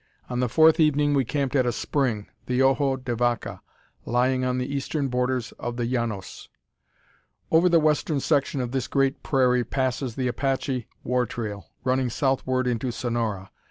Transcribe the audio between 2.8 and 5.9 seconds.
de Vaca, lying on the eastern borders of the